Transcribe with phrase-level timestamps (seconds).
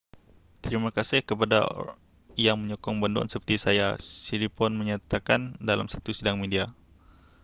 [0.65, 1.59] terima kasih kepada
[2.45, 3.87] yang menyokong banduan seperti saya
[4.25, 6.65] siriporn menyatakan dalam satu sidang media